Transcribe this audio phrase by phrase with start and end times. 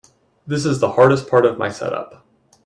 [0.47, 2.25] This is the hardest part of my setup.